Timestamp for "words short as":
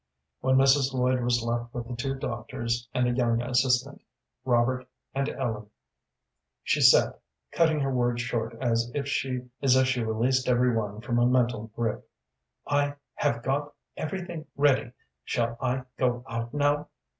7.93-8.91